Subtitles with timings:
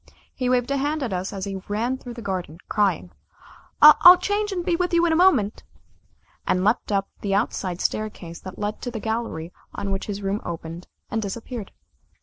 [0.33, 3.11] He waved a hand at us as he ran through the garden crying:
[3.83, 5.63] "I'll change, and be with you in a moment,"
[6.47, 10.41] and leapt up the outside staircase that led to the gallery on which his room
[10.43, 11.71] opened, and disappeared.